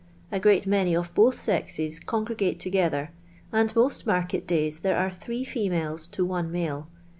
A 0.31 0.39
great 0.39 0.65
many 0.65 0.95
of 0.95 1.13
both 1.13 1.39
sexes 1.39 1.99
congregate 1.99 2.59
together, 2.59 3.11
and 3.53 3.71
most 3.75 4.07
market 4.07 4.47
days 4.47 4.79
there 4.79 4.97
are 4.97 5.11
three 5.11 5.43
females 5.43 6.07
to 6.07 6.25
one 6.25 6.51
male. 6.51 6.87